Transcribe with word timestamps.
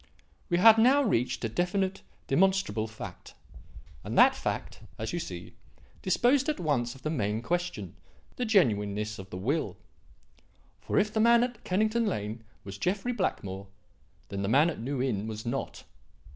We 0.49 0.57
had 0.57 0.79
now 0.79 1.03
reached 1.03 1.45
a 1.45 1.47
definite, 1.47 2.01
demonstrable 2.25 2.87
fact; 2.87 3.35
and 4.03 4.17
that 4.17 4.33
fact, 4.35 4.79
as 4.97 5.13
you 5.13 5.19
see, 5.19 5.53
disposed 6.01 6.49
at 6.49 6.59
once 6.59 6.95
of 6.95 7.03
the 7.03 7.11
main 7.11 7.43
question 7.43 7.95
the 8.35 8.43
genuineness 8.43 9.19
of 9.19 9.29
the 9.29 9.37
will. 9.37 9.77
For 10.79 10.97
if 10.97 11.13
the 11.13 11.19
man 11.19 11.43
at 11.43 11.63
Kennington 11.63 12.07
Lane 12.07 12.43
was 12.63 12.79
Jeffrey 12.79 13.13
Blackmore, 13.13 13.67
then 14.29 14.41
the 14.41 14.49
man 14.49 14.71
at 14.71 14.79
New 14.79 15.03
Inn 15.03 15.27
was 15.27 15.45
not. 15.45 15.83